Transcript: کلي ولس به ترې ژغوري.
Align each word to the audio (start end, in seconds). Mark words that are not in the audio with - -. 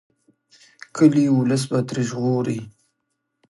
کلي 0.95 1.25
ولس 1.37 1.63
به 1.69 1.79
ترې 1.87 2.03
ژغوري. 2.09 2.59